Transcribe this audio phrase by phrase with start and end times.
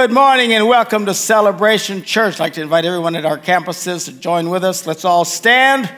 [0.00, 2.36] Good morning and welcome to Celebration Church.
[2.36, 4.86] I'd like to invite everyone at our campuses to join with us.
[4.86, 5.92] Let's all stand,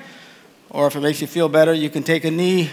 [0.71, 2.69] or if it makes you feel better, you can take a knee.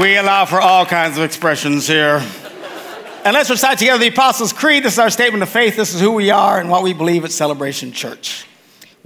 [0.00, 2.26] We allow for all kinds of expressions here.
[3.22, 4.82] And let's recite together the Apostles' Creed.
[4.82, 5.76] This is our statement of faith.
[5.76, 8.46] This is who we are and what we believe at Celebration Church.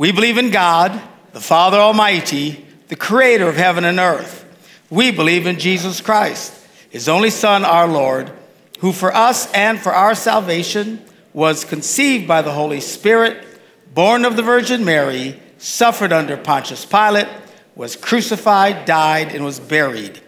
[0.01, 0.99] We believe in God,
[1.35, 4.47] the Father Almighty, the creator of heaven and earth.
[4.89, 6.55] We believe in Jesus Christ,
[6.89, 8.33] his only Son, our Lord,
[8.79, 13.47] who for us and for our salvation was conceived by the Holy Spirit,
[13.93, 17.29] born of the Virgin Mary, suffered under Pontius Pilate,
[17.77, 20.19] was crucified, died, and was buried.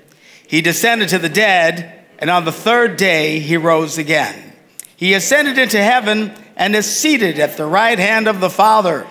[0.47, 4.53] He descended to the dead, and on the third day he rose again.
[4.97, 9.07] He ascended into heaven and is seated at the right hand of the Father.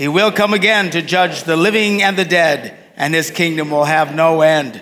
[0.00, 3.84] He will come again to judge the living and the dead, and his kingdom will
[3.84, 4.80] have no end.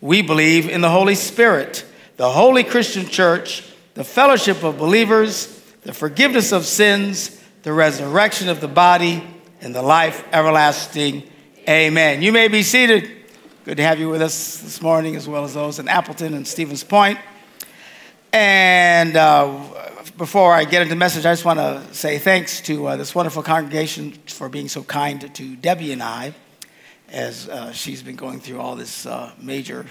[0.00, 1.84] We believe in the Holy Spirit,
[2.16, 5.48] the holy Christian church, the fellowship of believers,
[5.82, 9.26] the forgiveness of sins, the resurrection of the body,
[9.60, 11.28] and the life everlasting.
[11.68, 12.22] Amen.
[12.22, 13.10] You may be seated.
[13.64, 16.46] Good to have you with us this morning, as well as those in Appleton and
[16.46, 17.18] Stevens Point.
[18.32, 19.64] And uh,
[20.20, 23.14] before I get into the message, I just want to say thanks to uh, this
[23.14, 26.34] wonderful congregation for being so kind to Debbie and I
[27.08, 29.86] as uh, she's been going through all this uh, major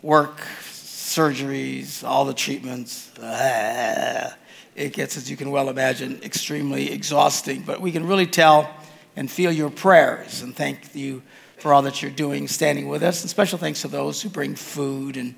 [0.00, 3.12] work, surgeries, all the treatments.
[3.18, 8.74] it gets, as you can well imagine, extremely exhausting, but we can really tell
[9.16, 11.22] and feel your prayers and thank you
[11.58, 13.20] for all that you're doing, standing with us.
[13.20, 15.34] And special thanks to those who bring food and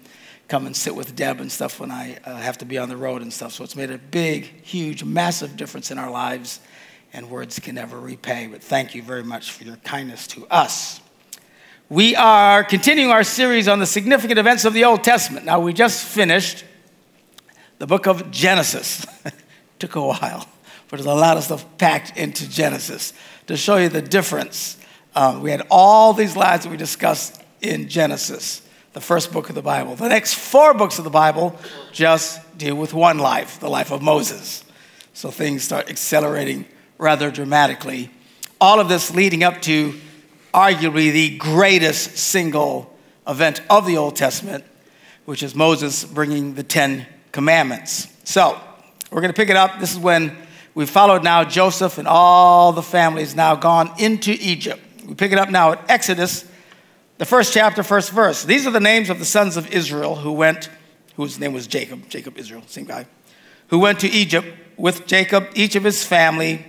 [0.48, 2.96] come and sit with Deb and stuff when I uh, have to be on the
[2.96, 3.52] road and stuff.
[3.52, 6.60] So it's made a big, huge, massive difference in our lives,
[7.12, 8.46] and words can never repay.
[8.46, 11.00] But thank you very much for your kindness to us.
[11.88, 15.46] We are continuing our series on the significant events of the Old Testament.
[15.46, 16.64] Now, we just finished
[17.78, 19.06] the book of Genesis.
[19.78, 20.48] Took a while,
[20.88, 23.12] but there's a lot of stuff packed into Genesis
[23.48, 24.78] to show you the difference.
[25.14, 28.62] Um, we had all these lives that we discussed in Genesis
[28.94, 29.96] the first book of the Bible.
[29.96, 31.58] The next four books of the Bible
[31.92, 34.64] just deal with one life, the life of Moses.
[35.12, 36.64] So things start accelerating
[36.96, 38.10] rather dramatically.
[38.60, 39.94] All of this leading up to
[40.54, 42.96] arguably the greatest single
[43.26, 44.64] event of the Old Testament,
[45.24, 48.06] which is Moses bringing the Ten Commandments.
[48.22, 48.60] So
[49.10, 49.80] we're going to pick it up.
[49.80, 50.36] This is when
[50.76, 54.80] we followed now Joseph and all the families now gone into Egypt.
[55.04, 56.48] We pick it up now at Exodus
[57.18, 58.44] the first chapter, first verse.
[58.44, 60.68] These are the names of the sons of Israel who went,
[61.16, 63.06] whose name was Jacob, Jacob Israel, same guy,
[63.68, 66.66] who went to Egypt with Jacob, each of his family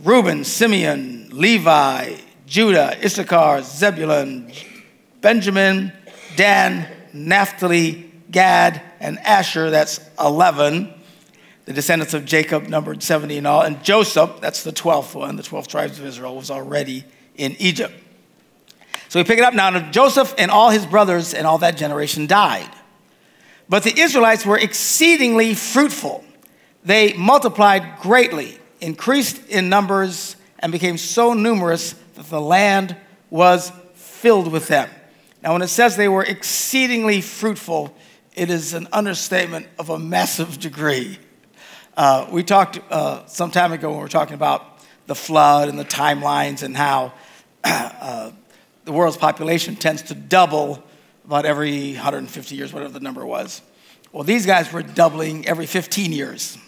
[0.00, 2.16] Reuben, Simeon, Levi,
[2.46, 4.52] Judah, Issachar, Zebulun,
[5.20, 5.92] Benjamin,
[6.36, 9.70] Dan, Naphtali, Gad, and Asher.
[9.70, 10.92] That's 11.
[11.64, 13.62] The descendants of Jacob numbered 70 in all.
[13.62, 17.04] And Joseph, that's the 12th one, the 12 tribes of Israel, was already
[17.36, 17.94] in Egypt.
[19.14, 19.78] So we pick it up now.
[19.92, 22.68] Joseph and all his brothers and all that generation died.
[23.68, 26.24] But the Israelites were exceedingly fruitful.
[26.84, 32.96] They multiplied greatly, increased in numbers, and became so numerous that the land
[33.30, 34.90] was filled with them.
[35.44, 37.96] Now, when it says they were exceedingly fruitful,
[38.34, 41.20] it is an understatement of a massive degree.
[41.96, 45.78] Uh, we talked uh, some time ago when we were talking about the flood and
[45.78, 47.12] the timelines and how
[47.64, 48.32] uh,
[48.84, 50.82] the world's population tends to double
[51.24, 53.62] about every 150 years, whatever the number was.
[54.12, 56.58] Well, these guys were doubling every 15 years.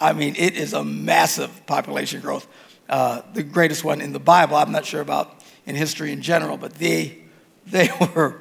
[0.00, 2.46] I mean, it is a massive population growth.
[2.88, 6.56] Uh, the greatest one in the Bible, I'm not sure about in history in general,
[6.56, 7.18] but they,
[7.66, 8.40] they were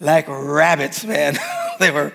[0.00, 1.38] like rabbits, man.
[1.78, 2.12] they were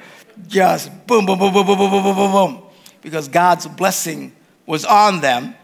[0.48, 2.64] just boom, boom, boom, boom, boom, boom, boom, boom, boom, boom,
[3.02, 5.56] because God's blessing was on them.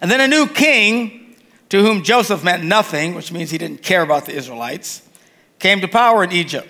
[0.00, 1.21] And then a new king
[1.72, 5.00] to whom Joseph meant nothing, which means he didn't care about the Israelites,
[5.58, 6.68] came to power in Egypt.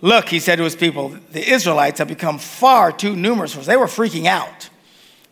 [0.00, 3.66] Look, he said to his people, the Israelites have become far too numerous for us.
[3.66, 4.68] They were freaking out.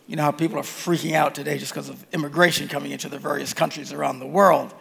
[0.07, 3.19] You know how people are freaking out today just because of immigration coming into the
[3.19, 4.73] various countries around the world.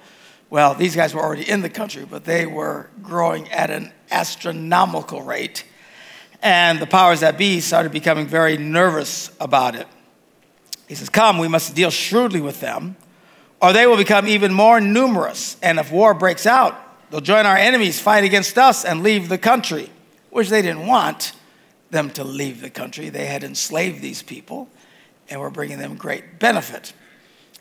[0.48, 5.22] Well, these guys were already in the country, but they were growing at an astronomical
[5.22, 5.64] rate.
[6.40, 9.88] And the powers that be started becoming very nervous about it.
[10.86, 12.94] He says, Come, we must deal shrewdly with them
[13.60, 15.56] or they will become even more numerous.
[15.62, 16.74] And if war breaks out,
[17.10, 19.90] they'll join our enemies, fight against us, and leave the country,
[20.30, 21.32] which they didn't want
[21.90, 23.08] them to leave the country.
[23.08, 24.68] They had enslaved these people
[25.28, 26.92] and were bringing them great benefit.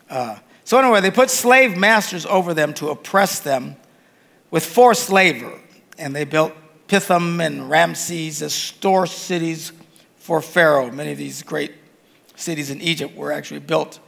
[0.09, 3.77] Uh, So, anyway, they put slave masters over them to oppress them
[4.51, 5.61] with forced labor.
[5.97, 6.51] And they built
[6.87, 9.71] Pithom and Ramses as store cities
[10.17, 10.91] for Pharaoh.
[10.91, 11.71] Many of these great
[12.35, 14.01] cities in Egypt were actually built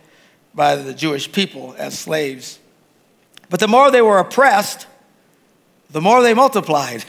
[0.53, 2.59] by the Jewish people as slaves.
[3.49, 4.87] But the more they were oppressed,
[5.89, 7.05] the more they multiplied.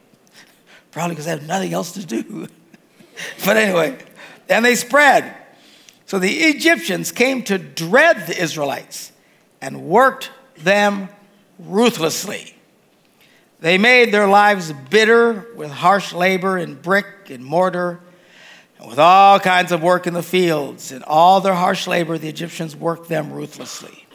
[0.90, 2.48] Probably because they had nothing else to do.
[3.44, 3.98] but anyway,
[4.48, 5.36] and they spread.
[6.06, 9.12] So the Egyptians came to dread the Israelites
[9.60, 11.08] and worked them
[11.58, 12.54] ruthlessly.
[13.60, 18.00] They made their lives bitter with harsh labor in brick and mortar
[18.80, 20.90] and with all kinds of work in the fields.
[20.90, 24.06] In all their harsh labor, the Egyptians worked them ruthlessly.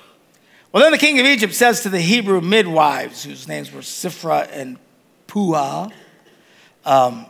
[0.72, 4.50] Well, then the king of Egypt says to the Hebrew midwives, whose names were Shiphrah
[4.52, 4.78] and
[5.28, 5.90] Puah,
[6.84, 7.28] um,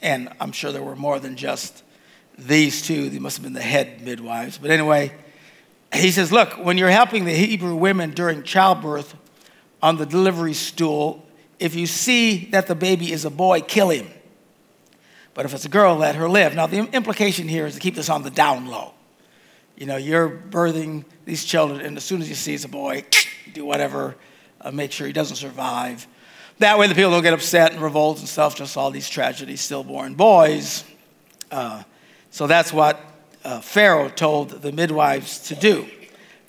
[0.00, 1.84] and I'm sure there were more than just
[2.38, 4.58] these two, they must have been the head midwives.
[4.58, 5.12] But anyway,
[5.94, 9.14] he says, Look, when you're helping the Hebrew women during childbirth
[9.82, 11.24] on the delivery stool,
[11.60, 14.08] if you see that the baby is a boy, kill him.
[15.34, 16.54] But if it's a girl, let her live.
[16.54, 18.92] Now, the implication here is to keep this on the down low.
[19.76, 23.04] You know, you're birthing these children, and as soon as you see it's a boy,
[23.54, 24.16] do whatever,
[24.60, 26.06] uh, make sure he doesn't survive.
[26.58, 29.60] That way, the people don't get upset and revolt and stuff, just all these tragedies,
[29.60, 30.84] stillborn boys.
[31.50, 31.82] Uh,
[32.30, 33.00] so that's what
[33.44, 35.86] uh, Pharaoh told the midwives to do.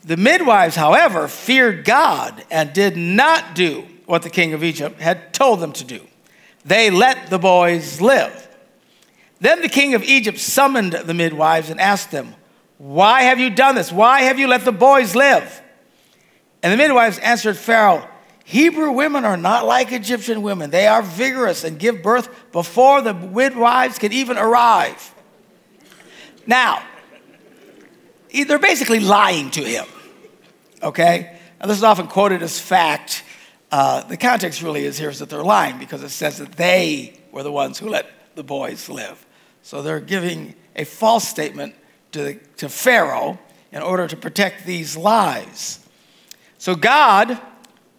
[0.04, 5.34] The midwives, however, feared God and did not do what the king of Egypt had
[5.34, 6.02] told them to do.
[6.66, 8.43] They let the boys live.
[9.44, 12.34] Then the king of Egypt summoned the midwives and asked them,
[12.78, 13.92] Why have you done this?
[13.92, 15.62] Why have you let the boys live?
[16.64, 18.08] And the midwives answered Pharaoh,
[18.46, 20.70] Hebrew women are not like Egyptian women.
[20.70, 25.14] They are vigorous and give birth before the midwives can even arrive.
[26.48, 26.82] Now,
[28.32, 29.86] they're basically lying to him,
[30.82, 31.38] okay?
[31.60, 33.26] And this is often quoted as fact.
[33.70, 37.20] Uh, the context really is here is that they're lying because it says that they
[37.34, 39.26] were the ones who let the boys live.
[39.64, 41.74] So they're giving a false statement
[42.12, 43.40] to, to Pharaoh
[43.72, 45.80] in order to protect these lives.
[46.58, 47.40] So God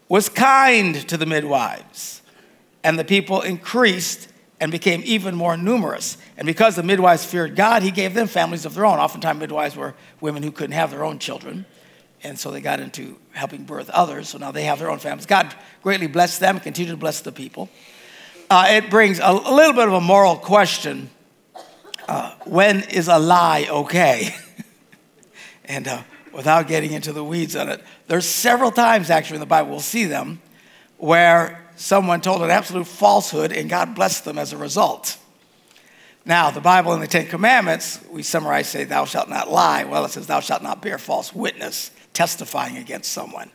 [0.09, 2.23] was kind to the midwives,
[2.85, 4.29] and the people increased
[4.61, 6.17] and became even more numerous.
[6.37, 8.99] And because the midwives feared God, he gave them families of their own.
[8.99, 11.67] Oftentimes, midwives were women who couldn't have their own children.
[12.23, 14.29] And so they got into helping birth others.
[14.29, 15.27] So now they have their own families.
[15.27, 17.69] God greatly blessed them, continued to bless the people.
[18.49, 21.11] Uh, it brings a, a, little bit of a moral question
[22.09, 24.35] uh, when is a lie okay?
[25.65, 26.03] and uh,
[26.33, 29.81] without getting into the weeds on it, there's several times actually in the Bible, we'll
[29.81, 30.41] see them,
[30.99, 35.19] where someone told an absolute falsehood and God blessed them as a result.
[36.27, 39.85] Now, the Bible in the Ten Commandments, we summarize, say, Thou shalt not lie.
[39.85, 43.51] Well, it says, Thou shalt not bear false witness, testifying against someone.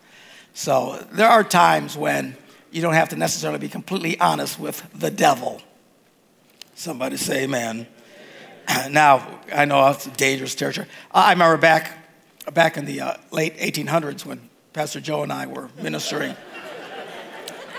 [0.53, 2.37] So there are times when
[2.71, 5.61] you don't have to necessarily be completely honest with the devil.
[6.75, 7.87] Somebody say amen.
[8.87, 10.87] Now, I know it's dangerous territory.
[11.11, 11.91] I remember back,
[12.53, 16.35] back in the uh, late 1800s when Pastor Joe and I were ministering.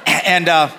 [0.06, 0.70] and uh,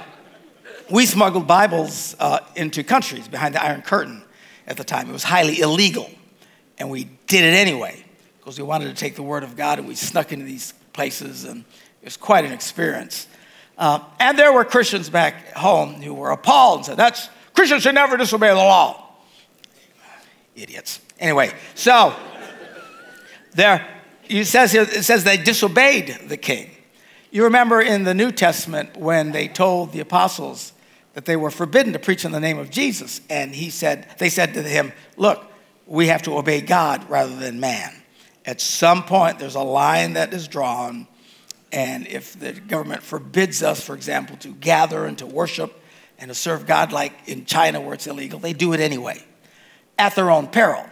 [0.90, 4.24] we smuggled Bibles uh, into countries behind the Iron Curtain
[4.68, 5.10] at the time.
[5.10, 6.10] It was highly illegal,
[6.78, 8.04] and we did it anyway
[8.40, 11.46] because we wanted to take the Word of God and we snuck into these places,
[11.46, 11.64] and
[12.02, 13.28] it was quite an experience.
[13.78, 17.96] Uh, and there were Christians back home who were appalled and said, That's Christians should
[17.96, 19.01] never disobey the law.
[20.62, 21.02] Idiots.
[21.20, 22.16] Anyway, so
[23.54, 23.88] there
[24.32, 26.72] it says, it says they disobeyed the king.
[27.32, 30.74] You remember in the New Testament when they told the apostles
[31.14, 34.30] that they were forbidden to preach in the name of Jesus, and he said, they
[34.30, 35.44] said to him, Look,
[35.86, 37.94] we have to obey God rather than man.
[38.46, 41.08] At some point, there's a line that is drawn,
[41.72, 45.74] and if the government forbids us, for example, to gather and to worship
[46.18, 49.24] and to serve God, like in China where it's illegal, they do it anyway
[50.02, 50.84] at their own peril.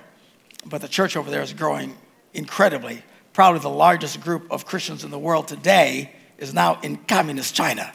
[0.67, 1.97] But the church over there is growing
[2.35, 3.01] incredibly.
[3.33, 7.91] Probably the largest group of Christians in the world today is now in communist China.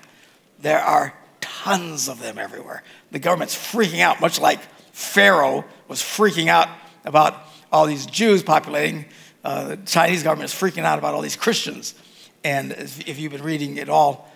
[0.58, 2.82] There are tons of them everywhere.
[3.12, 6.68] The government's freaking out, much like Pharaoh was freaking out
[7.04, 7.40] about
[7.70, 9.04] all these Jews populating.
[9.44, 11.94] Uh, the Chinese government is freaking out about all these Christians.
[12.42, 14.32] And if you've been reading it all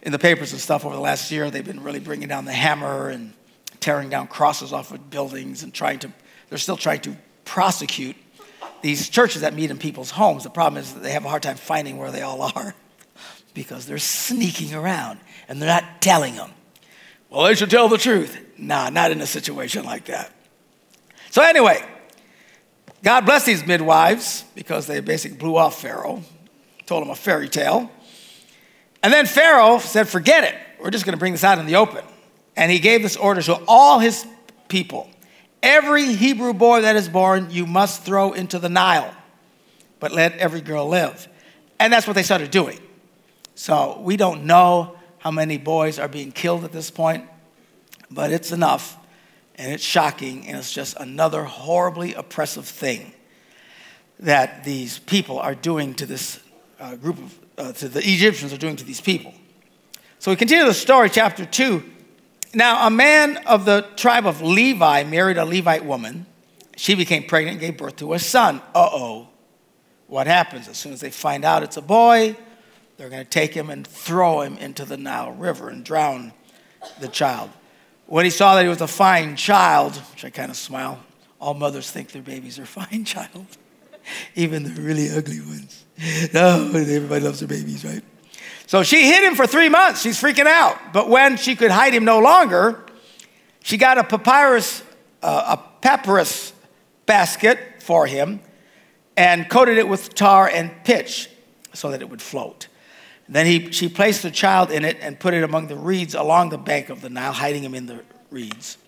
[0.00, 2.52] in the papers and stuff over the last year, they've been really bringing down the
[2.52, 3.34] hammer and
[3.82, 6.10] tearing down crosses off of buildings and trying to,
[6.52, 7.16] they're still trying to
[7.46, 8.14] prosecute
[8.82, 10.44] these churches that meet in people's homes.
[10.44, 12.74] The problem is that they have a hard time finding where they all are
[13.54, 15.18] because they're sneaking around
[15.48, 16.50] and they're not telling them.
[17.30, 18.38] Well, they should tell the truth.
[18.58, 20.30] Nah, not in a situation like that.
[21.30, 21.82] So, anyway,
[23.02, 26.22] God bless these midwives because they basically blew off Pharaoh,
[26.84, 27.90] told him a fairy tale.
[29.02, 30.54] And then Pharaoh said, Forget it.
[30.82, 32.04] We're just going to bring this out in the open.
[32.56, 34.26] And he gave this order to all his
[34.68, 35.08] people
[35.62, 39.14] Every Hebrew boy that is born, you must throw into the Nile,
[40.00, 41.28] but let every girl live.
[41.78, 42.80] And that's what they started doing.
[43.54, 47.24] So we don't know how many boys are being killed at this point,
[48.10, 48.96] but it's enough.
[49.54, 53.12] And it's shocking, and it's just another horribly oppressive thing
[54.18, 56.40] that these people are doing to this
[56.80, 59.34] uh, group of, uh, to the Egyptians are doing to these people.
[60.18, 61.82] So we continue the story, chapter 2.
[62.54, 66.26] Now, a man of the tribe of Levi married a Levite woman.
[66.76, 68.60] She became pregnant and gave birth to a son.
[68.74, 69.28] Uh oh.
[70.06, 70.68] What happens?
[70.68, 72.36] As soon as they find out it's a boy,
[72.96, 76.32] they're going to take him and throw him into the Nile River and drown
[77.00, 77.50] the child.
[78.06, 81.02] When he saw that he was a fine child, which I kind of smile,
[81.40, 83.46] all mothers think their babies are fine child,
[84.34, 85.84] even the really ugly ones.
[86.34, 88.02] No, everybody loves their babies, right?
[88.66, 90.02] So she hid him for three months.
[90.02, 90.78] She's freaking out.
[90.92, 92.84] But when she could hide him no longer,
[93.62, 94.82] she got a papyrus,
[95.22, 96.52] uh, a papyrus
[97.06, 98.40] basket for him
[99.16, 101.28] and coated it with tar and pitch
[101.74, 102.68] so that it would float.
[103.28, 106.50] Then he, she placed the child in it and put it among the reeds along
[106.50, 108.78] the bank of the Nile, hiding him in the reeds.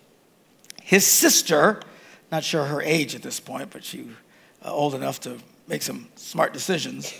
[0.83, 1.81] His sister,
[2.31, 4.09] not sure her age at this point, but she
[4.63, 7.13] uh, old enough to make some smart decisions,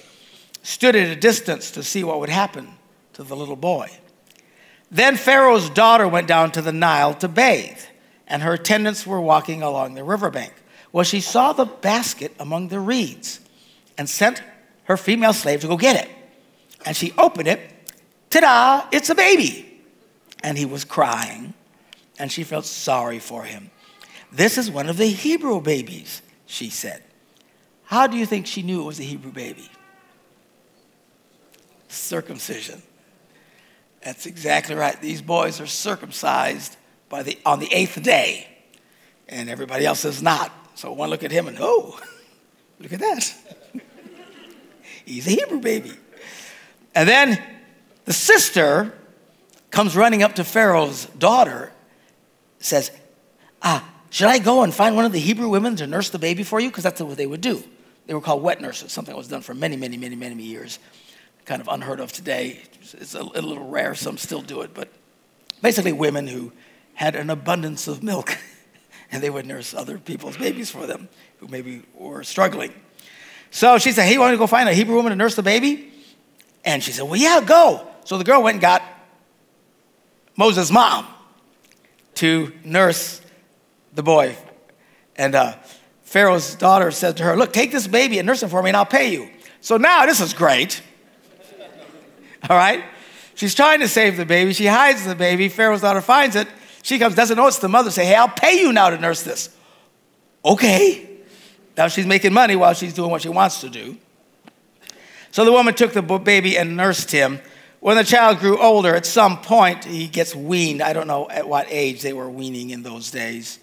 [0.66, 2.68] stood at a distance to see what would happen
[3.14, 3.90] to the little boy.
[4.90, 7.80] Then Pharaoh's daughter went down to the Nile to bathe,
[8.28, 10.54] and her attendants were walking along the riverbank.
[10.92, 13.42] Well, she saw the basket among the reeds
[13.98, 14.42] and sent
[14.86, 16.12] her female slave to go get it.
[16.86, 17.60] And she opened it.
[18.32, 19.84] Ta da, it's a baby.
[20.44, 21.54] And he was crying,
[22.18, 23.70] and she felt sorry for him.
[24.32, 27.04] This is one of the Hebrew babies, she said.
[27.84, 29.70] How do you think she knew it was a Hebrew baby?
[31.96, 32.82] Circumcision.
[34.04, 35.00] That's exactly right.
[35.02, 36.78] These boys are circumcised
[37.10, 38.48] by the, on the eighth day,
[39.28, 40.52] and everybody else is not.
[40.76, 42.00] So one look at him and, oh,
[42.80, 43.34] look at that.
[45.06, 45.92] He's a Hebrew baby.
[46.94, 47.42] And then
[48.06, 48.94] the sister
[49.72, 51.72] comes running up to Pharaoh's daughter,
[52.60, 52.92] says,
[53.62, 56.44] Ah, should I go and find one of the Hebrew women to nurse the baby
[56.44, 56.70] for you?
[56.70, 57.64] Because that's what they would do.
[58.06, 60.78] They were called wet nurses, something that was done for many, many, many, many years
[61.46, 62.60] kind of unheard of today.
[62.82, 64.90] It's a, a little rare, some still do it, but
[65.62, 66.52] basically women who
[66.96, 68.38] had an abundance of milk
[69.12, 71.08] and they would nurse other people's babies for them
[71.40, 72.74] who maybe were struggling.
[73.52, 75.44] So she said, Hey, you want to go find a Hebrew woman to nurse the
[75.44, 75.92] baby?
[76.64, 77.88] And she said, Well, yeah, go.
[78.06, 78.82] So the girl went and got
[80.36, 81.08] Moses' mom
[82.16, 83.22] to nurse
[83.94, 84.36] the boy.
[85.16, 85.56] And uh,
[86.04, 88.78] Pharaoh's daughter said to her, Look, take this baby and nurse him for me, and
[88.78, 89.30] I'll pay you.
[89.62, 90.82] So now this is great.
[92.50, 92.84] All right?
[93.36, 94.54] She's trying to save the baby.
[94.54, 95.50] She hides the baby.
[95.50, 96.48] Pharaoh's daughter finds it.
[96.84, 97.92] She comes, doesn't know it's the mother.
[97.92, 99.50] Say, hey, I'll pay you now to nurse this.
[100.44, 101.10] Okay.
[101.76, 103.98] Now she's making money while she's doing what she wants to do.
[105.32, 107.40] So the woman took the baby and nursed him.
[107.82, 110.82] When the child grew older, at some point he gets weaned.
[110.82, 113.60] I don't know at what age they were weaning in those days.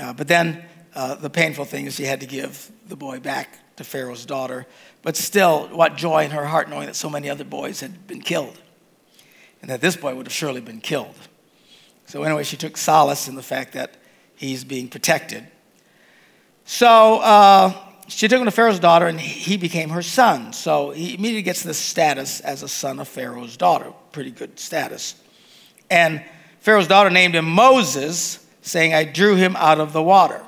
[0.00, 3.58] Uh, but then uh, the painful thing is she had to give the boy back
[3.78, 4.66] to Pharaoh's daughter.
[5.02, 8.20] But still, what joy in her heart knowing that so many other boys had been
[8.20, 8.60] killed
[9.60, 11.14] and that this boy would have surely been killed.
[12.06, 13.96] So, anyway, she took solace in the fact that
[14.34, 15.46] he's being protected.
[16.64, 17.72] So, uh,
[18.08, 20.52] she took him to Pharaoh's daughter, and he became her son.
[20.52, 23.92] So, he immediately gets this status as a son of Pharaoh's daughter.
[24.12, 25.16] Pretty good status.
[25.90, 26.24] And
[26.60, 30.42] Pharaoh's daughter named him Moses, saying, I drew him out of the water.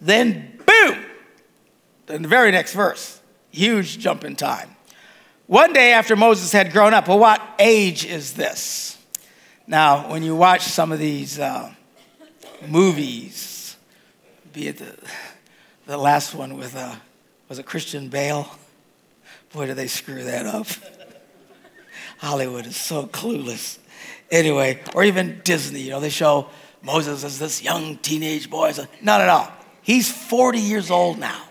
[0.00, 1.04] Then, boom,
[2.08, 3.20] in the very next verse,
[3.52, 4.74] Huge jump in time.
[5.46, 8.96] One day after Moses had grown up, well, what age is this?
[9.66, 11.70] Now, when you watch some of these uh,
[12.66, 13.76] movies,
[14.54, 14.96] be it the,
[15.86, 16.94] the last one with, uh,
[17.50, 18.48] was it Christian Bale?
[19.52, 20.66] Boy, did they screw that up.
[22.18, 23.78] Hollywood is so clueless.
[24.30, 26.48] Anyway, or even Disney, you know, they show
[26.80, 28.72] Moses as this young teenage boy.
[29.02, 29.52] Not at all.
[29.82, 31.42] He's 40 years old now.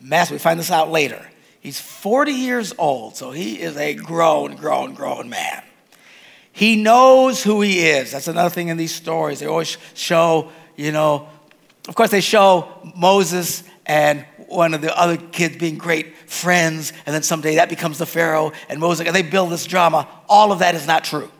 [0.00, 1.24] Mass, we find this out later.
[1.60, 5.62] He's 40 years old, so he is a grown, grown, grown man.
[6.52, 8.12] He knows who he is.
[8.12, 9.40] That's another thing in these stories.
[9.40, 11.28] They always show, you know,
[11.86, 17.14] of course, they show Moses and one of the other kids being great friends, and
[17.14, 20.08] then someday that becomes the Pharaoh and Moses, and they build this drama.
[20.28, 21.30] All of that is not true.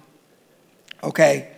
[1.03, 1.49] Okay?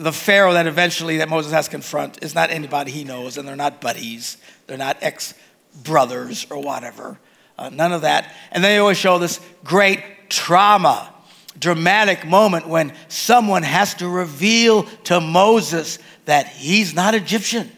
[0.00, 3.46] the Pharaoh that eventually that Moses has to confront is not anybody he knows, and
[3.46, 5.34] they're not buddies, they're not ex
[5.82, 7.18] brothers or whatever.
[7.58, 8.32] Uh, none of that.
[8.52, 11.12] And they always show this great trauma,
[11.58, 17.70] dramatic moment when someone has to reveal to Moses that he's not Egyptian,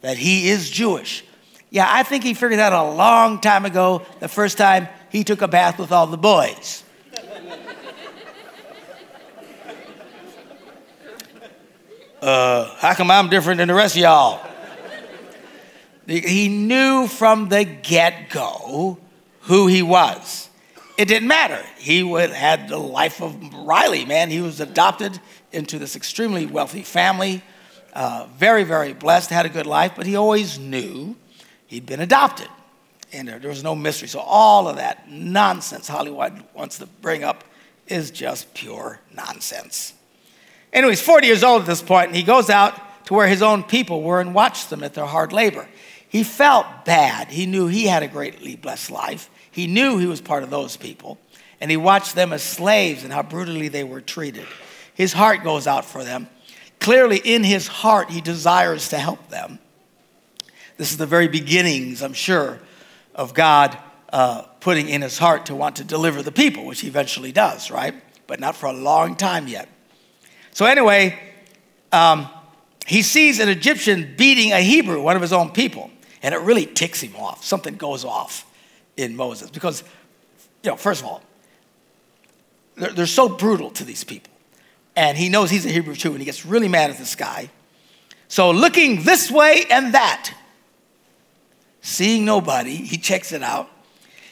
[0.00, 1.24] that he is Jewish.
[1.70, 5.22] Yeah, I think he figured that out a long time ago, the first time he
[5.22, 6.82] took a bath with all the boys.
[12.22, 14.40] uh, how come I'm different than the rest of y'all?
[16.08, 18.98] He knew from the get go
[19.42, 20.48] who he was.
[20.96, 21.62] It didn't matter.
[21.76, 24.30] He would, had the life of Riley, man.
[24.30, 25.20] He was adopted
[25.52, 27.42] into this extremely wealthy family,
[27.92, 31.14] uh, very, very blessed, had a good life, but he always knew
[31.66, 32.48] he'd been adopted.
[33.12, 34.08] And there, there was no mystery.
[34.08, 37.44] So all of that nonsense Hollywood wants to bring up
[37.86, 39.92] is just pure nonsense.
[40.72, 43.40] Anyway, he's 40 years old at this point, and he goes out to where his
[43.40, 45.66] own people were and watched them at their hard labor.
[46.08, 47.28] He felt bad.
[47.28, 49.28] He knew he had a greatly blessed life.
[49.50, 51.18] He knew he was part of those people.
[51.60, 54.46] And he watched them as slaves and how brutally they were treated.
[54.94, 56.28] His heart goes out for them.
[56.80, 59.58] Clearly, in his heart, he desires to help them.
[60.76, 62.60] This is the very beginnings, I'm sure,
[63.14, 63.76] of God
[64.12, 67.70] uh, putting in his heart to want to deliver the people, which he eventually does,
[67.70, 67.94] right?
[68.26, 69.68] But not for a long time yet.
[70.52, 71.18] So, anyway,
[71.92, 72.28] um,
[72.86, 75.90] he sees an Egyptian beating a Hebrew, one of his own people,
[76.22, 77.44] and it really ticks him off.
[77.44, 78.44] Something goes off
[78.96, 79.82] in Moses because,
[80.62, 81.22] you know, first of all,
[82.76, 84.32] they're, they're so brutal to these people.
[84.96, 87.50] And he knows he's a Hebrew too, and he gets really mad at this guy.
[88.26, 90.32] So, looking this way and that,
[91.80, 93.70] seeing nobody, he checks it out.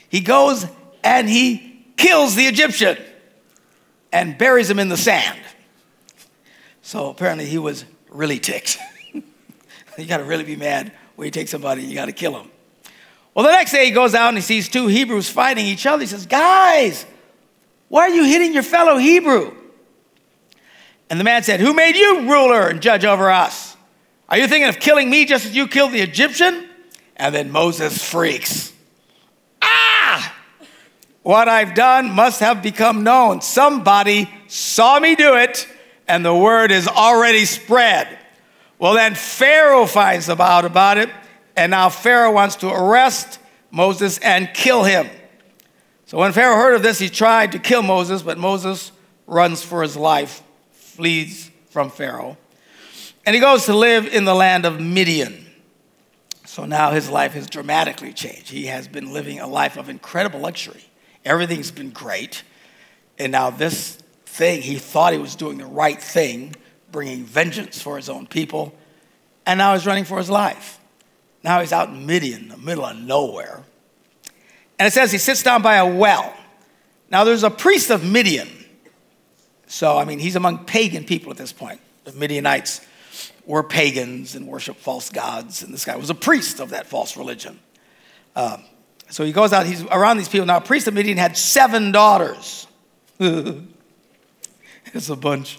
[0.08, 0.66] He goes
[1.02, 2.98] and he kills the Egyptian
[4.12, 5.38] and buries him in the sand.
[6.82, 8.78] So apparently he was really ticked.
[9.12, 12.38] you got to really be mad when you take somebody, and you got to kill
[12.38, 12.50] him.
[13.34, 16.02] Well, the next day he goes out and he sees two Hebrews fighting each other.
[16.02, 17.04] He says, Guys,
[17.88, 19.54] why are you hitting your fellow Hebrew?
[21.10, 23.76] And the man said, Who made you ruler and judge over us?
[24.28, 26.68] Are you thinking of killing me just as you killed the Egyptian?
[27.16, 28.72] And then Moses freaks.
[29.62, 30.34] Ah!
[31.22, 33.40] What I've done must have become known.
[33.40, 35.68] Somebody saw me do it,
[36.08, 38.18] and the word is already spread.
[38.78, 41.10] Well, then Pharaoh finds out about it
[41.56, 43.38] and now Pharaoh wants to arrest
[43.70, 45.08] Moses and kill him.
[46.04, 48.92] So when Pharaoh heard of this, he tried to kill Moses, but Moses
[49.26, 52.36] runs for his life, flees from Pharaoh.
[53.24, 55.46] And he goes to live in the land of Midian.
[56.44, 58.50] So now his life has dramatically changed.
[58.50, 60.84] He has been living a life of incredible luxury.
[61.24, 62.44] Everything's been great.
[63.18, 66.54] And now this thing, he thought he was doing the right thing,
[66.96, 68.74] bringing vengeance for his own people.
[69.44, 70.78] And now he's running for his life.
[71.44, 73.62] Now he's out in Midian, the middle of nowhere.
[74.78, 76.34] And it says he sits down by a well.
[77.10, 78.48] Now there's a priest of Midian.
[79.66, 81.82] So, I mean, he's among pagan people at this point.
[82.04, 82.80] The Midianites
[83.44, 87.14] were pagans and worshiped false gods, and this guy was a priest of that false
[87.14, 87.58] religion.
[88.34, 88.64] Um,
[89.10, 90.46] so he goes out, he's around these people.
[90.46, 92.66] Now, a priest of Midian had seven daughters.
[93.18, 95.58] it's a bunch.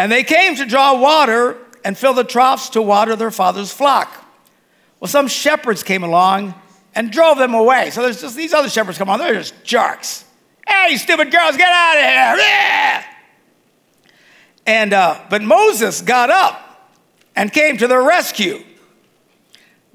[0.00, 4.10] And they came to draw water and fill the troughs to water their father's flock.
[4.98, 6.54] Well, some shepherds came along
[6.94, 7.90] and drove them away.
[7.90, 10.24] So there's just these other shepherds come on, they're just jerks.
[10.66, 13.04] Hey, stupid girls, get out of here.
[14.64, 16.96] And, uh, but Moses got up
[17.36, 18.64] and came to their rescue.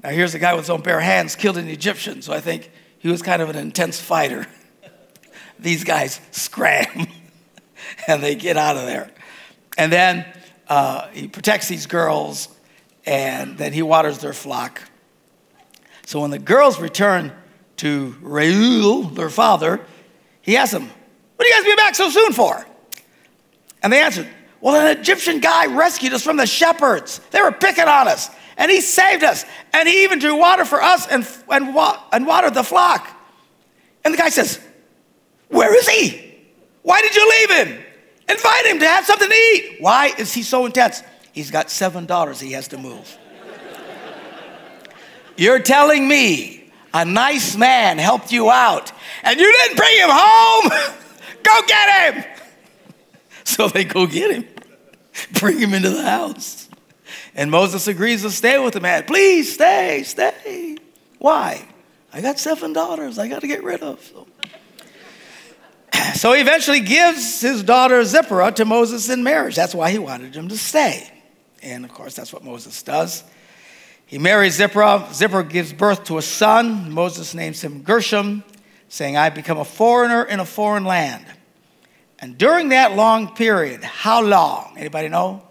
[0.04, 2.70] Now, here's a guy with his own bare hands killed an Egyptian, so I think
[3.00, 4.46] he was kind of an intense fighter.
[5.58, 7.08] These guys scram
[8.06, 9.10] and they get out of there.
[9.76, 10.24] And then
[10.68, 12.48] uh, he protects these girls
[13.04, 14.82] and then he waters their flock.
[16.06, 17.32] So when the girls return
[17.78, 19.80] to Reuel, their father,
[20.40, 20.88] he asks them,
[21.36, 22.66] What are you guys being back so soon for?
[23.82, 24.28] And they answered,
[24.60, 27.20] Well, an Egyptian guy rescued us from the shepherds.
[27.30, 30.82] They were picking on us, and he saved us, and he even drew water for
[30.82, 33.08] us and, and, wa- and watered the flock.
[34.04, 34.60] And the guy says,
[35.48, 36.34] Where is he?
[36.82, 37.85] Why did you leave him?
[38.28, 39.76] Invite him to have something to eat.
[39.80, 41.02] Why is he so intense?
[41.32, 43.18] He's got seven daughters he has to move.
[45.36, 48.90] You're telling me a nice man helped you out
[49.22, 50.70] and you didn't bring him home?
[51.42, 52.24] go get him.
[53.44, 54.48] So they go get him,
[55.38, 56.68] bring him into the house.
[57.34, 59.04] And Moses agrees to stay with the man.
[59.04, 60.78] Please stay, stay.
[61.18, 61.68] Why?
[62.12, 64.02] I got seven daughters I got to get rid of.
[64.02, 64.26] So.
[66.14, 69.56] so he eventually gives his daughter Zipporah to Moses in marriage.
[69.56, 71.10] That's why he wanted him to stay.
[71.62, 73.24] And of course, that's what Moses does.
[74.06, 75.08] He marries Zipporah.
[75.12, 76.92] Zipporah gives birth to a son.
[76.92, 78.44] Moses names him Gershom,
[78.88, 81.26] saying, I become a foreigner in a foreign land.
[82.18, 84.74] And during that long period, how long?
[84.76, 85.42] Anybody know?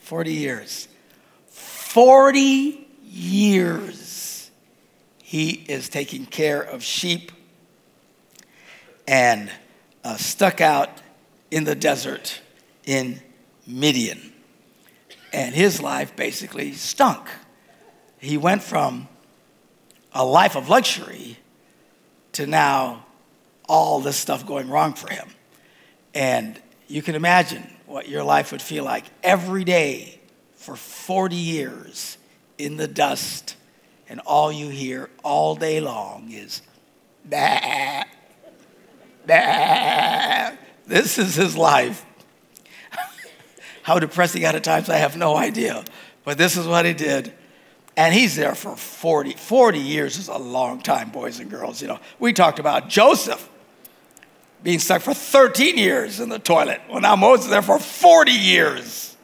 [0.00, 0.88] 40 years.
[1.48, 4.50] 40 years
[5.22, 7.32] he is taking care of sheep
[9.06, 9.50] and
[10.04, 10.88] uh, stuck out
[11.50, 12.40] in the desert
[12.84, 13.20] in
[13.66, 14.32] Midian.
[15.32, 17.28] And his life basically stunk.
[18.18, 19.08] He went from
[20.12, 21.38] a life of luxury
[22.32, 23.04] to now
[23.68, 25.28] all this stuff going wrong for him.
[26.14, 30.20] And you can imagine what your life would feel like every day
[30.54, 32.18] for 40 years
[32.58, 33.56] in the dust,
[34.08, 36.62] and all you hear all day long is,
[37.24, 37.60] bah,
[40.86, 42.06] This is his life.
[43.82, 45.84] How depressing at times, I have no idea.
[46.22, 47.32] But this is what he did.
[47.96, 49.32] And he's there for 40.
[49.32, 51.82] 40 years is a long time, boys and girls.
[51.82, 53.48] You know, we talked about Joseph
[54.62, 56.80] being stuck for 13 years in the toilet.
[56.90, 59.16] Well, now Moses is there for 40 years.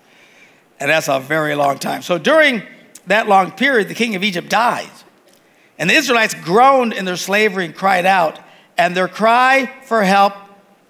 [0.81, 2.03] And that's a very long time.
[2.03, 2.63] So during
[3.07, 5.05] that long period, the king of Egypt dies.
[5.79, 8.39] And the Israelites groaned in their slavery and cried out.
[8.83, 10.35] And their cry for help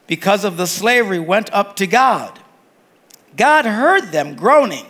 [0.06, 2.40] because of the slavery went up to God.
[3.36, 4.86] God heard them groaning,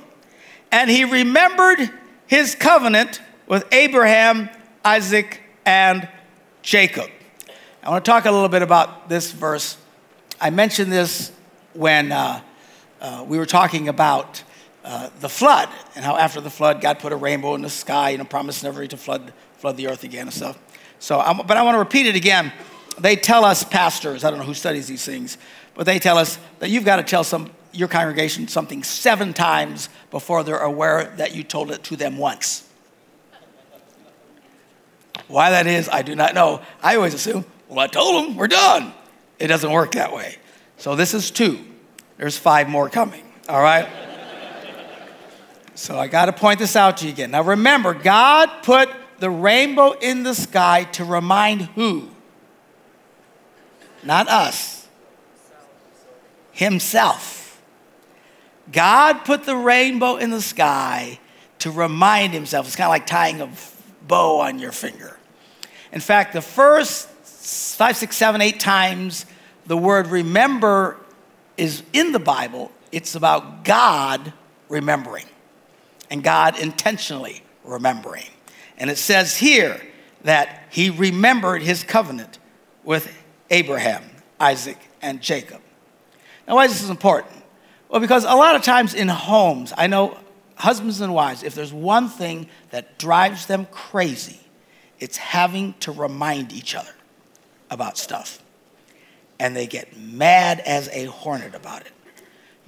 [0.71, 1.81] and he remembered
[2.29, 4.49] his covenant with Abraham,
[4.85, 6.09] Isaac, and
[6.63, 7.11] Jacob.
[7.83, 9.77] I want to talk a little bit about this verse.
[10.41, 11.33] I mentioned this
[11.73, 12.41] when uh,
[13.01, 14.45] uh, we were talking about
[14.85, 18.11] uh, the flood and how after the flood, God put a rainbow in the sky
[18.11, 20.57] and promised never to flood, flood the earth again and stuff.
[21.01, 22.53] So, I'm, but I want to repeat it again.
[22.99, 25.39] They tell us, pastors, I don't know who studies these things,
[25.75, 29.89] but they tell us that you've got to tell some, your congregation something seven times
[30.11, 32.69] before they're aware that you told it to them once.
[35.29, 36.61] Why that is, I do not know.
[36.83, 38.93] I always assume, well, I told them, we're done.
[39.39, 40.37] It doesn't work that way.
[40.77, 41.59] So this is two.
[42.19, 43.89] There's five more coming, all right?
[45.75, 47.31] So I got to point this out to you again.
[47.31, 52.12] Now remember, God put the rainbow in the sky to remind who?
[54.03, 54.89] Not us.
[56.53, 57.61] Himself.
[58.71, 61.19] God put the rainbow in the sky
[61.61, 62.67] to remind himself.
[62.67, 63.51] It's kind of like tying a
[64.07, 65.19] bow on your finger.
[65.93, 69.27] In fact, the first five, six, seven, eight times
[69.67, 70.97] the word remember
[71.57, 74.33] is in the Bible, it's about God
[74.69, 75.27] remembering
[76.11, 78.27] and God intentionally remembering.
[78.79, 79.81] And it says here
[80.25, 82.39] that he remembered his covenant
[82.85, 83.13] with
[83.53, 84.03] Abraham,
[84.41, 85.61] Isaac, and Jacob.
[86.49, 87.35] Now, why is this important?
[87.89, 90.19] Well, because a lot of times in homes, I know
[90.57, 94.41] husbands and wives, if there's one thing that drives them crazy,
[94.99, 96.95] it's having to remind each other
[97.71, 98.43] about stuff.
[99.39, 101.93] And they get mad as a hornet about it.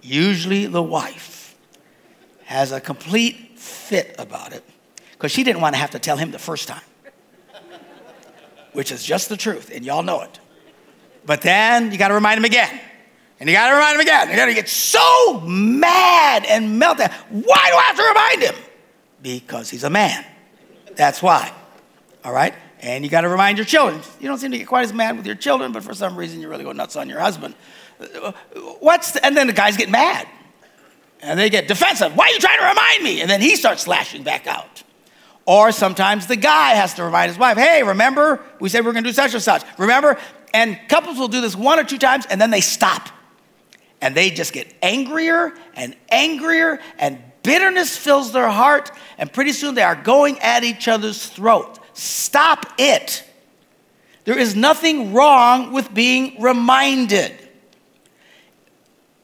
[0.02, 1.56] Usually the wife
[2.44, 4.62] has a complete fit about it
[5.12, 6.82] because she didn't want to have to tell him the first time,
[8.72, 10.40] which is just the truth, and y'all know it.
[11.26, 12.80] But then you got to remind him again.
[13.40, 14.30] And you got to remind him again.
[14.30, 17.10] You got to get so mad and melt down.
[17.30, 18.54] Why do I have to remind him?
[19.22, 20.24] Because he's a man.
[20.96, 21.52] That's why.
[22.24, 22.54] All right?
[22.80, 24.00] And you got to remind your children.
[24.20, 26.40] You don't seem to get quite as mad with your children, but for some reason
[26.40, 27.54] you really go nuts on your husband.
[28.80, 30.28] What's the, and then the guys get mad.
[31.20, 32.14] And they get defensive.
[32.14, 33.22] Why are you trying to remind me?
[33.22, 34.82] And then he starts slashing back out.
[35.46, 38.92] Or sometimes the guy has to remind his wife, hey, remember we said we are
[38.92, 39.62] going to do such and such.
[39.78, 40.18] Remember?
[40.54, 43.08] And couples will do this one or two times and then they stop.
[44.00, 48.90] And they just get angrier and angrier, and bitterness fills their heart.
[49.18, 51.78] And pretty soon they are going at each other's throat.
[51.94, 53.24] Stop it.
[54.24, 57.32] There is nothing wrong with being reminded.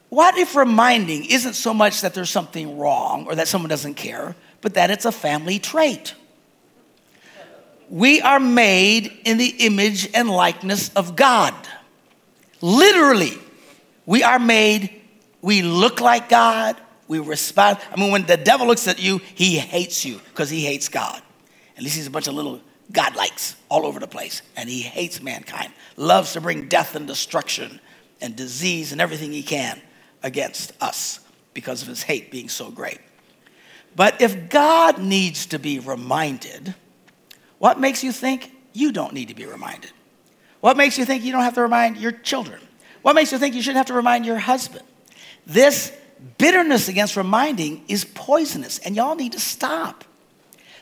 [0.09, 4.35] What if reminding isn't so much that there's something wrong or that someone doesn't care,
[4.61, 6.15] but that it's a family trait?
[7.91, 11.53] We are made in the image and likeness of God.
[12.61, 13.37] Literally,
[14.05, 15.01] we are made,
[15.41, 17.79] we look like God, we respond.
[17.91, 21.21] I mean, when the devil looks at you, he hates you because he hates God.
[21.75, 22.61] And he sees a bunch of little
[22.93, 27.05] God likes all over the place, and he hates mankind, loves to bring death and
[27.05, 27.81] destruction
[28.21, 29.81] and disease and everything he can
[30.23, 31.19] against us
[31.53, 33.01] because of his hate being so great.
[33.97, 36.73] But if God needs to be reminded,
[37.61, 39.91] what makes you think you don't need to be reminded?
[40.61, 42.59] What makes you think you don't have to remind your children?
[43.03, 44.83] What makes you think you shouldn't have to remind your husband?
[45.45, 45.95] This
[46.39, 50.03] bitterness against reminding is poisonous, and y'all need to stop.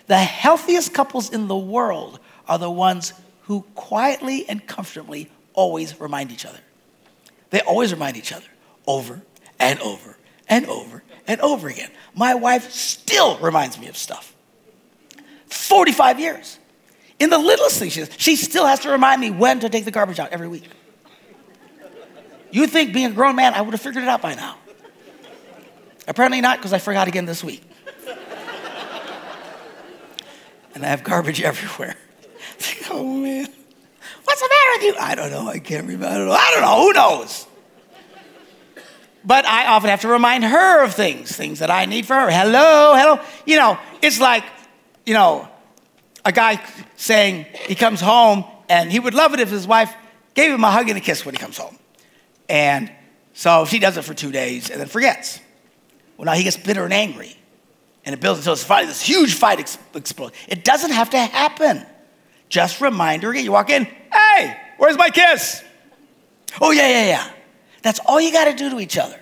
[0.07, 3.11] The healthiest couples in the world are the ones
[3.41, 6.61] who quietly and comfortably always remind each other.
[7.49, 8.47] They always remind each other
[8.87, 9.21] over
[9.59, 11.91] and over and over and over again.
[12.15, 14.33] My wife still reminds me of stuff.
[15.47, 16.58] 45 years.
[17.19, 19.91] In the littlest thing, she, she still has to remind me when to take the
[19.91, 20.69] garbage out every week.
[22.51, 24.57] You think being a grown man, I would have figured it out by now.
[26.07, 27.61] Apparently not, because I forgot again this week.
[30.73, 31.95] and I have garbage everywhere.
[32.89, 33.47] oh man,
[34.23, 34.95] what's the matter with you?
[34.99, 35.47] I don't know.
[35.47, 36.07] I can't remember.
[36.07, 36.33] I don't know.
[36.33, 36.81] I don't know.
[36.83, 37.45] Who knows?
[39.23, 42.31] But I often have to remind her of things, things that I need for her.
[42.31, 43.19] Hello, hello.
[43.45, 44.45] You know, it's like,
[45.05, 45.47] you know,
[46.25, 46.63] a guy
[46.95, 49.93] saying he comes home and he would love it if his wife
[50.33, 51.77] gave him a hug and a kiss when he comes home.
[52.47, 52.91] And
[53.33, 55.39] so she does it for two days and then forgets.
[56.17, 57.35] Well, now he gets bitter and angry.
[58.05, 60.35] And it builds until finally this huge fight ex- explodes.
[60.47, 61.85] It doesn't have to happen.
[62.49, 63.45] Just remind her again.
[63.45, 65.63] You walk in, hey, where's my kiss?
[66.59, 67.31] Oh, yeah, yeah, yeah.
[67.81, 69.19] That's all you got to do to each other.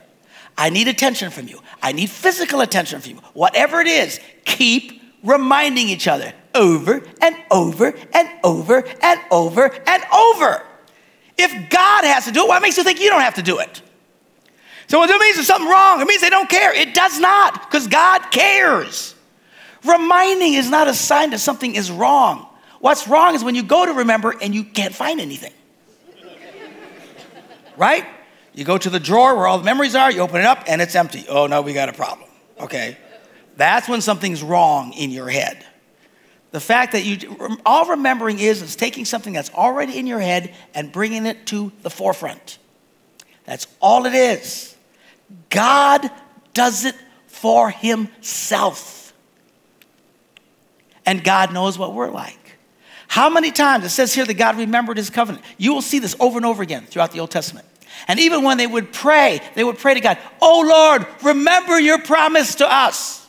[0.58, 1.62] I need attention from you.
[1.82, 3.18] I need physical attention from you.
[3.34, 10.04] Whatever it is, keep reminding each other over and over and over and over and
[10.14, 10.64] over.
[11.38, 13.60] If God has to do it, what makes you think you don't have to do
[13.60, 13.82] it?
[14.88, 16.02] So it means there's something wrong.
[16.02, 16.74] It means they don't care.
[16.74, 19.16] It does not, because God cares.
[19.84, 22.48] Reminding is not a sign that something is wrong.
[22.80, 25.54] What's wrong is when you go to remember and you can't find anything.
[27.78, 28.06] right?
[28.54, 30.82] You go to the drawer where all the memories are, you open it up, and
[30.82, 31.26] it's empty.
[31.28, 32.30] Oh, no, we got a problem.
[32.60, 32.98] Okay.
[33.56, 35.66] That's when something's wrong in your head.
[36.58, 40.56] The fact that you, all remembering is, is taking something that's already in your head
[40.74, 42.58] and bringing it to the forefront.
[43.44, 44.76] That's all it is.
[45.52, 46.10] God
[46.56, 46.96] does it
[47.28, 49.14] for himself.
[51.06, 52.58] And God knows what we're like.
[53.08, 55.46] How many times it says here that God remembered his covenant?
[55.60, 57.68] You will see this over and over again throughout the Old Testament.
[58.08, 62.00] And even when they would pray, they would pray to God, Oh Lord, remember your
[62.00, 63.28] promise to us.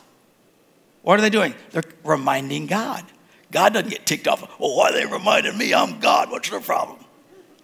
[1.03, 1.53] What are they doing?
[1.69, 3.05] They're reminding God.
[3.51, 4.41] God doesn't get ticked off.
[4.59, 6.29] Well, why they reminding me I'm God?
[6.29, 6.99] What's their problem?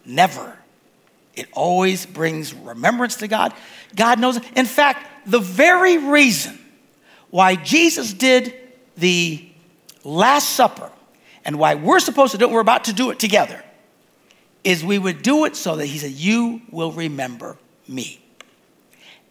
[0.06, 0.58] Never.
[1.36, 3.54] It always brings remembrance to God.
[3.96, 4.40] God knows.
[4.56, 6.58] In fact, the very reason
[7.30, 8.54] why Jesus did
[8.98, 9.48] the
[10.04, 10.92] Last Supper
[11.44, 13.64] and why we're supposed to do it, we're about to do it together,
[14.64, 18.22] is we would do it so that He said, You will remember me.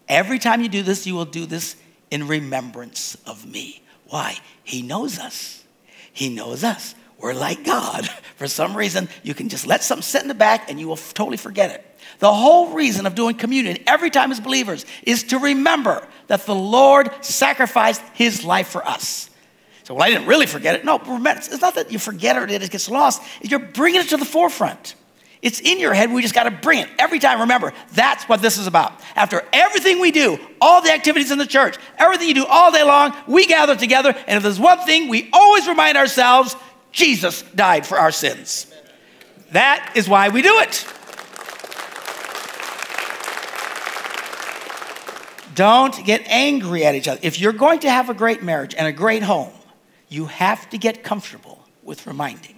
[0.08, 1.76] Every time you do this, you will do this
[2.10, 3.82] in remembrance of me.
[4.08, 4.36] Why?
[4.62, 5.63] He knows us.
[6.14, 6.94] He knows us.
[7.18, 8.08] We're like God.
[8.36, 10.96] For some reason, you can just let something sit in the back and you will
[10.96, 11.84] totally forget it.
[12.20, 16.54] The whole reason of doing communion every time as believers is to remember that the
[16.54, 19.28] Lord sacrificed his life for us.
[19.82, 20.84] So, well, I didn't really forget it.
[20.84, 23.22] No, it's not that you forget it or it gets lost.
[23.42, 24.94] You're bringing it to the forefront.
[25.44, 26.10] It's in your head.
[26.10, 27.40] We just got to bring it every time.
[27.40, 28.98] Remember, that's what this is about.
[29.14, 32.82] After everything we do, all the activities in the church, everything you do all day
[32.82, 34.14] long, we gather together.
[34.26, 36.56] And if there's one thing we always remind ourselves,
[36.92, 38.72] Jesus died for our sins.
[39.52, 40.86] That is why we do it.
[45.54, 47.20] Don't get angry at each other.
[47.22, 49.52] If you're going to have a great marriage and a great home,
[50.08, 52.53] you have to get comfortable with reminding.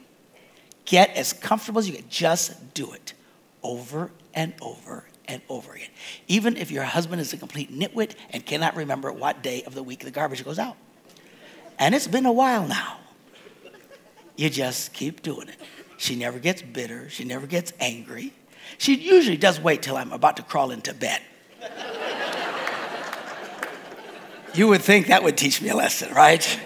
[0.87, 2.09] Get as comfortable as you can.
[2.09, 3.13] Just do it
[3.63, 5.91] over and over and over again.
[6.29, 9.83] Even if your husband is a complete nitwit and cannot remember what day of the
[9.83, 10.77] week the garbage goes out.
[11.79, 12.99] And it's been a while now.
[14.37, 15.57] You just keep doing it.
[15.99, 17.09] She never gets bitter.
[17.09, 18.33] She never gets angry.
[18.79, 21.23] She usually does wait till I'm about to crawl into bed.
[24.55, 26.61] you would think that would teach me a lesson, right?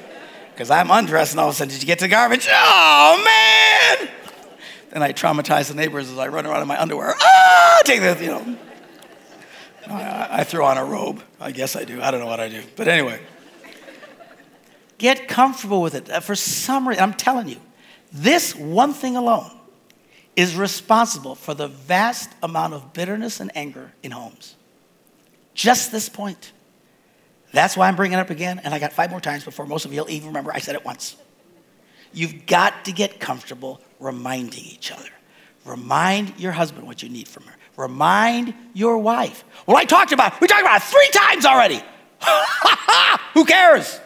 [0.61, 2.47] Because I'm undressed and all of a sudden, did you get to the garbage?
[2.53, 4.11] Oh, man!
[4.91, 7.15] Then I traumatize the neighbors as I run around in my underwear.
[7.19, 8.59] Ah, take this, you know.
[9.87, 11.23] I, I throw on a robe.
[11.41, 12.03] I guess I do.
[12.03, 12.63] I don't know what I do.
[12.77, 13.23] But anyway,
[14.99, 16.11] get comfortable with it.
[16.11, 17.57] Uh, for some reason, I'm telling you,
[18.13, 19.51] this one thing alone
[20.37, 24.57] is responsible for the vast amount of bitterness and anger in homes.
[25.55, 26.53] Just this point.
[27.53, 29.85] That's why I'm bringing it up again, and I got five more times before most
[29.85, 31.17] of you will even remember I said it once.
[32.13, 35.09] You've got to get comfortable reminding each other.
[35.65, 37.55] Remind your husband what you need from her.
[37.77, 39.45] Remind your wife.
[39.67, 40.41] Well, I talked about.
[40.41, 41.83] We talked about it three times already.
[43.35, 44.01] Who cares?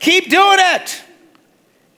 [0.00, 1.02] Keep doing it.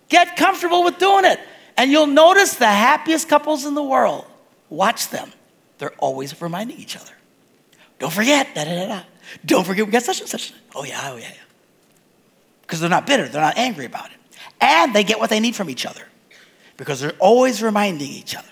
[0.09, 1.41] Get comfortable with doing it.
[1.77, 4.27] And you'll notice the happiest couples in the world.
[4.69, 5.33] Watch them.
[5.79, 7.13] They're always reminding each other.
[7.99, 9.03] Don't forget, da da da da.
[9.45, 10.53] Don't forget, we got such and such.
[10.75, 11.35] Oh, yeah, oh, yeah, yeah.
[12.62, 14.16] Because they're not bitter, they're not angry about it.
[14.61, 16.03] And they get what they need from each other
[16.77, 18.49] because they're always reminding each other.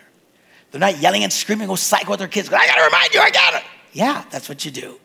[0.71, 2.49] They're not yelling and screaming, go psycho with their kids.
[2.49, 3.63] I gotta remind you, I got it.
[3.93, 4.99] Yeah, that's what you do.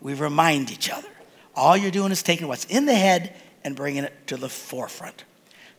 [0.00, 1.08] We remind each other.
[1.54, 5.24] All you're doing is taking what's in the head and bringing it to the forefront.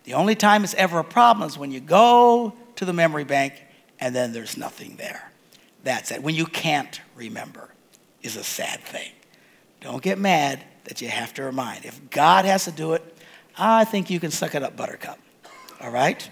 [0.03, 3.53] The only time it's ever a problem is when you go to the memory bank
[3.99, 5.31] and then there's nothing there.
[5.83, 6.21] That's it.
[6.21, 7.69] When you can't remember
[8.21, 9.11] is a sad thing.
[9.83, 11.83] Don't get mad that you have to remind.
[11.83, 13.03] If God has to do it,
[13.57, 15.19] I think you can suck it up, buttercup.
[15.81, 16.27] All right?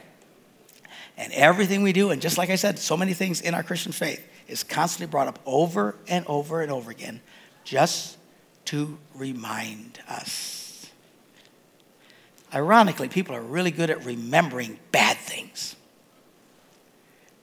[1.17, 3.91] And everything we do, and just like I said, so many things in our Christian
[3.91, 7.21] faith is constantly brought up over and over and over again
[7.65, 8.17] just
[8.65, 10.89] to remind us.
[12.53, 15.75] Ironically, people are really good at remembering bad things.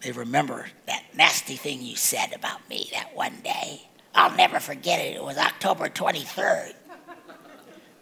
[0.01, 3.88] They remember that nasty thing you said about me that one day.
[4.15, 5.17] I'll never forget it.
[5.17, 6.75] It was October 23rd,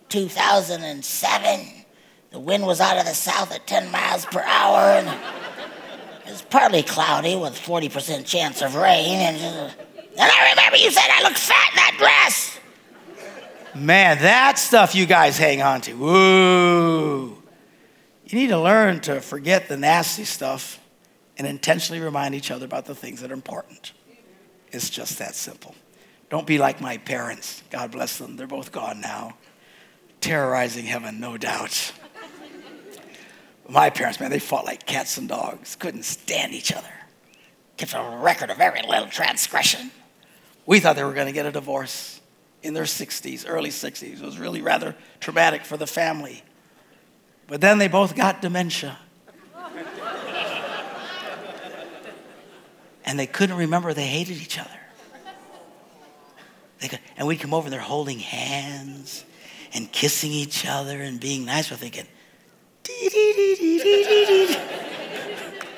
[0.09, 1.67] 2007.
[2.31, 5.09] The wind was out of the south at 10 miles per hour, and
[6.27, 9.19] it was partly cloudy with 40% chance of rain.
[9.19, 9.73] And, and
[10.19, 12.59] I remember you said I looked fat in that dress.
[13.75, 15.95] Man, that stuff you guys hang on to.
[15.95, 17.43] Woo.
[18.27, 20.81] You need to learn to forget the nasty stuff
[21.39, 23.93] and intentionally remind each other about the things that are important.
[24.73, 25.75] It's just that simple.
[26.29, 27.63] Don't be like my parents.
[27.71, 28.37] God bless them.
[28.37, 29.37] They're both gone now.
[30.21, 31.93] Terrorizing heaven, no doubt.
[33.69, 36.93] My parents, man, they fought like cats and dogs, couldn't stand each other.
[37.77, 39.91] Kept a record of every little transgression.
[40.65, 42.21] We thought they were going to get a divorce
[42.63, 44.21] in their 60s, early 60s.
[44.21, 46.43] It was really rather traumatic for the family.
[47.47, 48.99] But then they both got dementia.
[53.05, 54.71] and they couldn't remember they hated each other.
[56.81, 59.25] Could, and we'd come over and they're holding hands
[59.73, 61.71] and kissing each other and being nice.
[61.71, 62.07] We're thinking,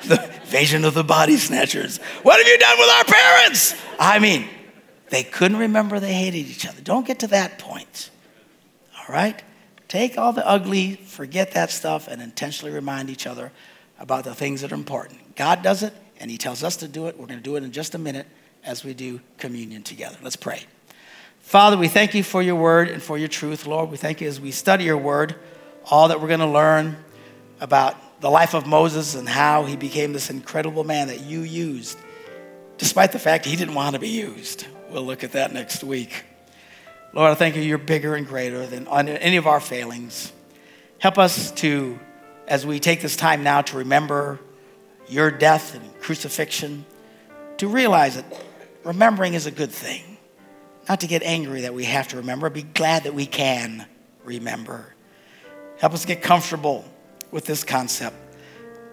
[0.07, 1.97] the invasion of the body snatchers.
[2.23, 3.75] What have you done with our parents?
[3.99, 4.47] I mean,
[5.09, 6.81] they couldn't remember they hated each other.
[6.81, 8.11] Don't get to that point.
[8.97, 9.41] All right?
[9.87, 13.51] Take all the ugly, forget that stuff, and intentionally remind each other
[13.99, 15.35] about the things that are important.
[15.35, 17.17] God does it, and He tells us to do it.
[17.17, 18.27] We're going to do it in just a minute
[18.63, 20.17] as we do communion together.
[20.21, 20.61] Let's pray.
[21.49, 23.89] Father, we thank you for your word and for your truth, Lord.
[23.89, 25.35] We thank you as we study your word,
[25.89, 27.03] all that we're going to learn
[27.59, 31.97] about the life of Moses and how he became this incredible man that you used,
[32.77, 34.67] despite the fact he didn't want to be used.
[34.91, 36.23] We'll look at that next week.
[37.13, 40.31] Lord, I thank you, you're bigger and greater than any of our failings.
[40.99, 41.99] Help us to,
[42.47, 44.37] as we take this time now to remember
[45.07, 46.85] your death and crucifixion,
[47.57, 48.45] to realize that
[48.83, 50.08] remembering is a good thing.
[50.89, 53.85] Not to get angry that we have to remember, be glad that we can
[54.23, 54.95] remember.
[55.77, 56.83] Help us get comfortable
[57.29, 58.15] with this concept,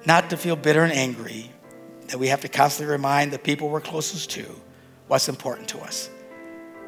[0.05, 1.51] not to feel bitter and angry,
[2.09, 4.45] that we have to constantly remind the people we're closest to
[5.09, 6.11] what's important to us.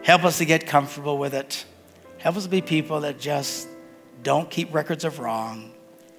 [0.03, 1.64] Help us to get comfortable with it.
[2.18, 3.66] Help us be people that just
[4.23, 5.73] don't keep records of wrong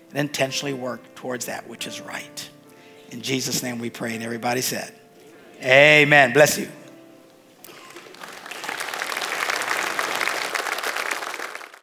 [0.10, 2.49] and intentionally work towards that which is right.
[3.12, 4.93] In Jesus' name we pray, and everybody said,
[5.62, 6.34] Amen.
[6.34, 6.69] Bless you.